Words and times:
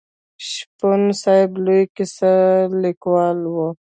شپون 0.49 1.01
صاحب 1.21 1.51
لوی 1.65 1.83
کیسه 1.95 2.33
لیکوال 2.83 3.39
و. 3.53 3.55